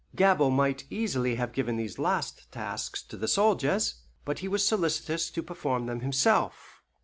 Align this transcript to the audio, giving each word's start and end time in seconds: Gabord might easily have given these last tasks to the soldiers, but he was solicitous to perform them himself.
Gabord 0.15 0.53
might 0.55 0.85
easily 0.89 1.35
have 1.35 1.51
given 1.53 1.77
these 1.77 1.99
last 1.99 2.51
tasks 2.51 3.03
to 3.03 3.15
the 3.15 3.27
soldiers, 3.27 4.01
but 4.25 4.39
he 4.39 4.47
was 4.47 4.65
solicitous 4.65 5.29
to 5.29 5.43
perform 5.43 5.85
them 5.85 5.99
himself. 5.99 6.81